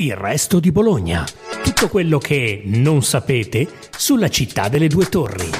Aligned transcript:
Il 0.00 0.14
resto 0.14 0.60
di 0.60 0.70
Bologna. 0.70 1.24
Tutto 1.64 1.88
quello 1.88 2.18
che 2.18 2.62
non 2.66 3.02
sapete 3.02 3.68
sulla 3.90 4.28
città 4.28 4.68
delle 4.68 4.86
due 4.86 5.06
torri. 5.06 5.50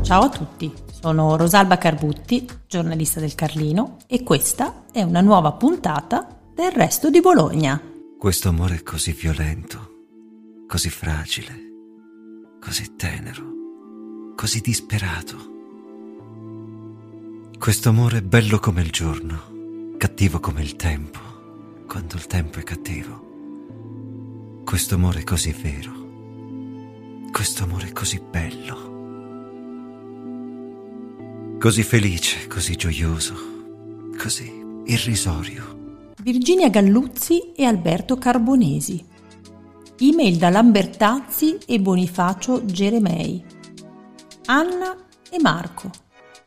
Ciao 0.00 0.22
a 0.22 0.30
tutti, 0.30 0.72
sono 0.88 1.36
Rosalba 1.36 1.76
Carbutti, 1.76 2.48
giornalista 2.66 3.20
del 3.20 3.34
Carlino, 3.34 3.98
e 4.06 4.22
questa 4.22 4.86
è 4.90 5.02
una 5.02 5.20
nuova 5.20 5.52
puntata 5.52 6.26
del 6.54 6.72
resto 6.72 7.10
di 7.10 7.20
Bologna. 7.20 7.78
Questo 8.18 8.48
amore 8.48 8.76
è 8.76 8.82
così 8.82 9.12
violento, 9.12 10.06
così 10.66 10.88
fragile, 10.88 11.52
così 12.58 12.96
tenero, 12.96 13.44
così 14.34 14.62
disperato. 14.62 15.36
Questo 17.58 17.90
amore 17.90 18.16
è 18.16 18.22
bello 18.22 18.58
come 18.60 18.80
il 18.80 18.90
giorno, 18.90 19.96
cattivo 19.98 20.40
come 20.40 20.62
il 20.62 20.74
tempo 20.76 21.33
quando 21.94 22.16
il 22.16 22.26
tempo 22.26 22.58
è 22.58 22.64
cattivo. 22.64 24.62
Questo 24.64 24.96
amore 24.96 25.22
così 25.22 25.52
vero. 25.52 25.92
Questo 27.30 27.62
amore 27.62 27.92
così 27.92 28.20
bello. 28.20 28.92
Così 31.56 31.84
felice, 31.84 32.48
così 32.48 32.74
gioioso, 32.74 33.36
così 34.18 34.50
irrisorio. 34.86 36.08
Virginia 36.20 36.68
Galluzzi 36.68 37.52
e 37.52 37.64
Alberto 37.64 38.16
Carbonesi. 38.16 39.06
Email 40.00 40.36
da 40.36 40.50
Lambertazzi 40.50 41.58
e 41.64 41.78
Bonifacio 41.78 42.64
Geremei. 42.64 43.40
Anna 44.46 44.96
e 45.30 45.38
Marco. 45.40 45.92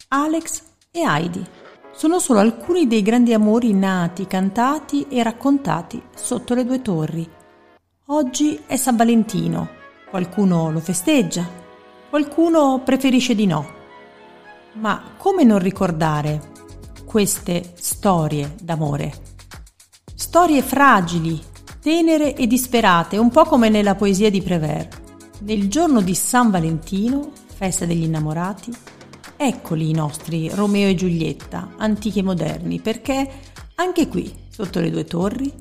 Alex 0.09 0.61
e 0.91 0.99
Heidi 0.99 1.56
sono 1.97 2.19
solo 2.19 2.37
alcuni 2.37 2.85
dei 2.85 3.01
grandi 3.01 3.33
amori 3.33 3.73
nati, 3.73 4.27
cantati 4.27 5.07
e 5.09 5.23
raccontati 5.23 5.99
sotto 6.13 6.53
le 6.53 6.63
due 6.63 6.83
torri. 6.83 7.27
Oggi 8.09 8.61
è 8.67 8.75
San 8.75 8.95
Valentino, 8.95 9.67
qualcuno 10.07 10.69
lo 10.69 10.79
festeggia, 10.79 11.43
qualcuno 12.07 12.83
preferisce 12.85 13.33
di 13.33 13.47
no. 13.47 13.67
Ma 14.73 15.15
come 15.17 15.43
non 15.43 15.57
ricordare 15.57 16.51
queste 17.03 17.73
storie 17.73 18.53
d'amore? 18.61 19.13
Storie 20.13 20.61
fragili, 20.61 21.41
tenere 21.81 22.35
e 22.35 22.45
disperate, 22.45 23.17
un 23.17 23.31
po' 23.31 23.45
come 23.45 23.69
nella 23.69 23.95
poesia 23.95 24.29
di 24.29 24.43
Prévert. 24.43 25.01
Nel 25.39 25.67
giorno 25.67 26.01
di 26.01 26.13
San 26.13 26.51
Valentino, 26.51 27.31
festa 27.55 27.85
degli 27.85 28.03
innamorati, 28.03 28.71
Eccoli 29.39 29.91
i 29.91 29.93
nostri 29.93 30.49
Romeo 30.49 30.89
e 30.89 30.95
Giulietta, 30.95 31.75
antichi 31.77 32.17
e 32.19 32.23
moderni, 32.23 32.79
perché 32.79 33.29
anche 33.75 34.07
qui, 34.07 34.33
sotto 34.49 34.79
le 34.79 34.89
due 34.89 35.05
torri, 35.05 35.53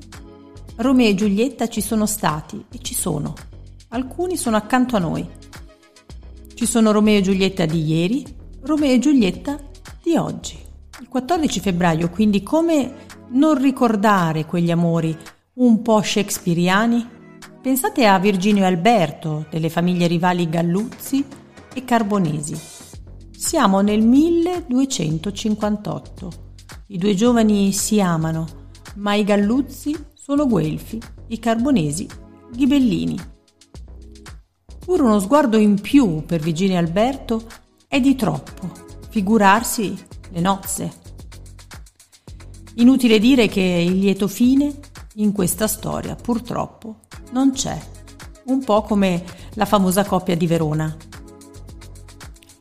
Romeo 0.77 1.07
e 1.07 1.13
Giulietta 1.13 1.69
ci 1.69 1.81
sono 1.81 2.07
stati 2.07 2.65
e 2.71 2.79
ci 2.81 2.95
sono. 2.95 3.35
Alcuni 3.89 4.35
sono 4.35 4.57
accanto 4.57 4.95
a 4.95 4.99
noi. 4.99 5.29
Ci 6.55 6.65
sono 6.65 6.91
Romeo 6.91 7.19
e 7.19 7.21
Giulietta 7.21 7.67
di 7.67 7.85
ieri, 7.85 8.25
Romeo 8.61 8.93
e 8.93 8.97
Giulietta 8.97 9.59
di 10.01 10.17
oggi. 10.17 10.57
Il 10.99 11.07
14 11.07 11.59
febbraio, 11.59 12.09
quindi, 12.09 12.41
come 12.41 13.05
non 13.29 13.61
ricordare 13.61 14.45
quegli 14.45 14.71
amori 14.71 15.15
un 15.53 15.83
po' 15.83 16.01
shakespeariani? 16.01 17.07
Pensate 17.61 18.07
a 18.07 18.17
Virginio 18.17 18.63
e 18.63 18.67
Alberto, 18.67 19.45
delle 19.51 19.69
famiglie 19.69 20.07
rivali 20.07 20.49
Galluzzi 20.49 21.23
e 21.75 21.85
Carbonesi 21.85 22.76
siamo 23.37 23.81
nel 23.81 24.01
1258. 24.01 26.31
I 26.87 26.97
due 26.97 27.13
giovani 27.13 27.71
si 27.71 28.01
amano, 28.01 28.47
ma 28.95 29.13
i 29.13 29.23
Galluzzi 29.23 29.95
sono 30.15 30.47
guelfi, 30.47 30.99
i 31.27 31.37
Carbonesi 31.37 32.09
ghibellini. 32.51 33.15
Pur 34.79 35.01
uno 35.01 35.19
sguardo 35.19 35.57
in 35.57 35.79
più 35.79 36.25
per 36.25 36.41
Virginia 36.41 36.79
Alberto 36.79 37.43
è 37.87 37.99
di 37.99 38.15
troppo, 38.15 38.71
figurarsi 39.09 39.95
le 40.31 40.39
nozze. 40.39 40.91
Inutile 42.77 43.19
dire 43.19 43.47
che 43.47 43.61
il 43.61 43.99
lieto 43.99 44.27
fine 44.27 44.73
in 45.15 45.31
questa 45.31 45.67
storia 45.67 46.15
purtroppo 46.15 47.01
non 47.33 47.51
c'è, 47.51 47.79
un 48.45 48.63
po' 48.63 48.81
come 48.81 49.23
la 49.53 49.65
famosa 49.65 50.03
coppia 50.05 50.35
di 50.35 50.47
Verona. 50.47 50.97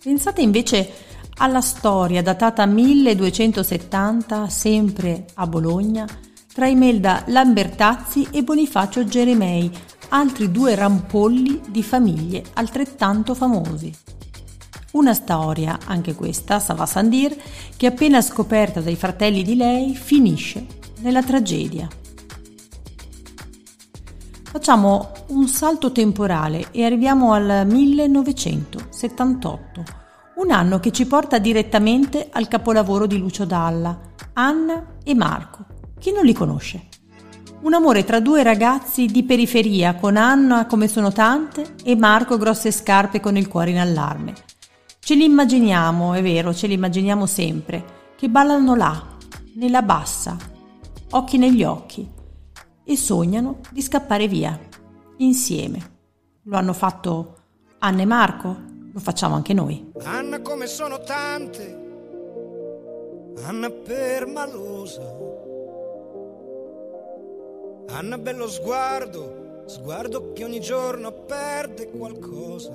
Pensate 0.07 0.41
invece 0.41 0.89
alla 1.39 1.61
storia 1.61 2.23
datata 2.23 2.65
1270, 2.65 4.49
sempre 4.49 5.25
a 5.35 5.49
Bologna, 5.49 6.07
tra 6.55 6.69
Imelda 6.69 7.25
Lambertazzi 7.27 8.29
e 8.31 8.45
Bonifacio 8.45 9.05
Geremei, 9.05 9.69
altri 10.11 10.53
due 10.53 10.77
rampolli 10.77 11.61
di 11.67 11.83
famiglie 11.83 12.45
altrettanto 12.53 13.35
famosi. 13.35 13.93
Una 14.93 15.13
storia, 15.13 15.77
anche 15.87 16.15
questa, 16.15 16.61
Sava 16.61 16.87
Sandir, 16.87 17.37
che 17.77 17.87
appena 17.89 18.21
scoperta 18.21 18.81
dai 18.81 18.95
fratelli 18.95 19.43
di 19.43 19.57
lei 19.57 19.97
finisce 19.97 20.65
nella 21.01 21.25
tragedia. 21.25 21.89
Facciamo 24.57 25.13
un 25.27 25.49
salto 25.49 25.93
temporale 25.93 26.69
e 26.71 26.87
arriviamo 26.87 27.35
al 27.35 27.67
1978, 27.67 29.85
un 30.37 30.51
anno 30.51 30.81
che 30.81 30.93
ci 30.93 31.05
porta 31.05 31.37
direttamente 31.37 32.31
al 32.33 32.49
capolavoro 32.49 33.05
di 33.05 33.19
Lucio 33.19 33.45
Dalla, 33.45 34.01
Anna 34.33 34.95
e 35.05 35.15
Marco. 35.15 35.67
Chi 35.99 36.11
non 36.11 36.25
li 36.25 36.33
conosce? 36.33 36.87
Un 37.61 37.75
amore 37.75 38.05
tra 38.05 38.19
due 38.19 38.43
ragazzi 38.43 39.05
di 39.05 39.25
periferia, 39.25 39.97
con 39.97 40.17
Anna 40.17 40.65
come 40.65 40.89
sono 40.89 41.13
tante 41.13 41.75
e 41.85 41.95
Marco 41.95 42.39
grosse 42.39 42.73
scarpe 42.73 43.21
con 43.21 43.37
il 43.37 43.49
cuore 43.49 43.73
in 43.73 43.79
allarme. 43.79 44.33
Ce 45.01 45.15
li 45.15 45.25
immaginiamo, 45.25 46.15
è 46.15 46.23
vero, 46.23 46.55
ce 46.55 46.67
li 46.67 46.73
immaginiamo 46.73 47.27
sempre, 47.27 48.15
che 48.17 48.31
ballano 48.31 48.75
là, 48.75 49.05
nella 49.57 49.83
bassa, 49.83 50.35
occhi 51.11 51.37
negli 51.37 51.63
occhi, 51.63 52.15
e 52.89 52.97
sognano 52.97 53.59
di 53.71 53.83
scappare 53.83 54.29
via, 54.29 54.57
insieme. 55.17 55.95
Lo 56.43 56.57
hanno 56.57 56.73
fatto 56.73 57.35
Anna 57.79 58.03
e 58.03 58.05
Marco, 58.05 58.57
lo 58.93 59.01
facciamo 59.01 59.35
anche 59.35 59.53
noi. 59.53 59.91
Anna 60.05 60.41
come 60.41 60.69
sono 60.69 61.01
tante, 61.01 61.85
Anna 63.43 63.69
permalosa, 63.71 65.03
Anna 67.89 68.19
bello 68.19 68.49
sguardo, 68.49 69.63
sguardo 69.67 70.33
che 70.33 70.45
ogni 70.45 70.61
giorno 70.61 71.11
perde 71.11 71.91
qualcosa. 71.91 72.73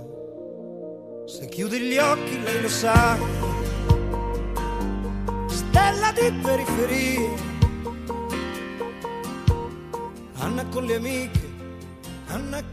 Se 1.26 1.48
chiudi 1.48 1.80
gli 1.80 1.98
occhi 1.98 2.42
lei 2.42 2.62
lo 2.62 2.68
sa, 2.68 3.18
stella 5.48 6.12
di 6.12 6.38
periferia 6.42 7.51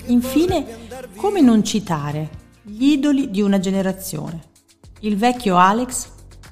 Infine, 0.06 0.66
come 1.16 1.42
non 1.42 1.62
citare 1.62 2.30
gli 2.62 2.92
idoli 2.92 3.30
di 3.30 3.42
una 3.42 3.58
generazione? 3.58 4.40
Il 5.00 5.18
vecchio 5.18 5.58
Alex 5.58 6.08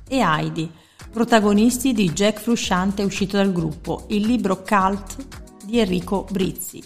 e 0.06 0.18
Heidi, 0.18 0.70
protagonisti 1.10 1.94
di 1.94 2.12
Jack 2.12 2.40
Frusciante 2.40 3.02
uscito 3.02 3.38
dal 3.38 3.50
gruppo, 3.50 4.04
il 4.08 4.26
libro 4.26 4.62
Cult 4.62 5.64
di 5.64 5.78
Enrico 5.78 6.26
Brizzi, 6.30 6.82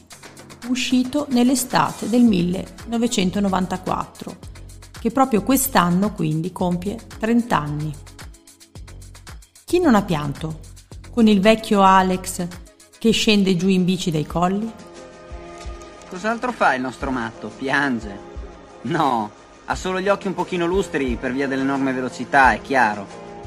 uscito 0.68 1.26
nell'estate 1.30 2.08
del 2.08 2.22
1994, 2.22 4.36
che 5.00 5.10
proprio 5.10 5.42
quest'anno 5.42 6.12
quindi 6.12 6.52
compie 6.52 6.96
30 7.18 7.58
anni. 7.58 7.92
Chi 9.64 9.80
non 9.80 9.96
ha 9.96 10.02
pianto 10.02 10.60
con 11.10 11.26
il 11.26 11.40
vecchio 11.40 11.82
Alex 11.82 12.46
che 13.00 13.12
scende 13.12 13.56
giù 13.56 13.68
in 13.68 13.86
bici 13.86 14.10
dai 14.10 14.26
colli? 14.26 14.70
Cos'altro 16.10 16.52
fa 16.52 16.74
il 16.74 16.82
nostro 16.82 17.10
matto? 17.10 17.48
Piange. 17.48 18.14
No, 18.82 19.30
ha 19.64 19.74
solo 19.74 20.00
gli 20.00 20.10
occhi 20.10 20.26
un 20.26 20.34
pochino 20.34 20.66
lustri 20.66 21.16
per 21.18 21.32
via 21.32 21.48
dell'enorme 21.48 21.94
velocità, 21.94 22.52
è 22.52 22.60
chiaro. 22.60 23.06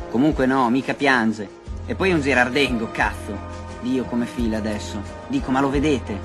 Comunque 0.10 0.48
no, 0.48 0.68
mica 0.72 0.96
piange. 0.96 1.48
E 1.86 1.94
poi 1.94 2.10
è 2.10 2.14
un 2.14 2.22
girardengo, 2.22 2.90
cazzo. 2.92 3.38
Dio 3.82 4.06
come 4.06 4.26
fila 4.26 4.58
adesso. 4.58 5.00
Dico, 5.28 5.52
ma 5.52 5.62
lo 5.62 5.70
vedete? 5.70 6.20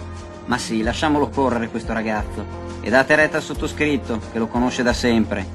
Ma 0.46 0.56
sì, 0.56 0.80
lasciamolo 0.80 1.28
correre 1.28 1.68
questo 1.68 1.92
ragazzo. 1.92 2.42
E 2.80 2.88
date 2.88 3.14
retta 3.14 3.36
al 3.36 3.42
sottoscritto, 3.42 4.22
che 4.32 4.38
lo 4.38 4.46
conosce 4.46 4.82
da 4.82 4.94
sempre. 4.94 5.46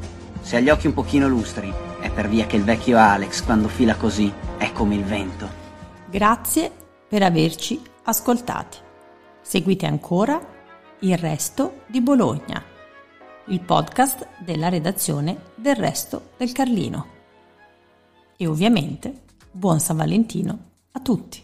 Se 0.42 0.57
ha 0.57 0.59
gli 0.59 0.69
occhi 0.69 0.86
un 0.86 0.94
pochino 0.94 1.27
lustri, 1.27 1.74
è 2.00 2.12
per 2.12 2.30
via 2.30 2.45
che 2.45 2.56
il 2.56 2.63
vecchio 2.63 3.00
Alex, 3.00 3.44
quando 3.44 3.68
fila 3.68 3.95
così, 3.95 4.31
è 4.59 4.71
come 4.71 4.94
il 4.94 5.03
vento. 5.03 5.50
Grazie 6.07 6.81
per 7.13 7.21
averci 7.21 7.80
ascoltati. 8.06 8.80
Seguite 9.39 9.86
ancora 9.86 10.44
il 11.01 11.15
resto 11.15 11.83
di 11.86 12.01
Bologna, 12.01 12.63
il 13.50 13.62
podcast 13.62 14.30
della 14.39 14.68
redazione 14.68 15.51
del 15.54 15.75
resto 15.75 16.31
del 16.38 16.51
Carlino. 16.54 17.06
E 18.36 18.48
ovviamente 18.48 19.25
buon 19.51 19.80
San 19.80 19.98
Valentino 19.98 20.57
a 20.94 21.00
tutti. 21.01 21.43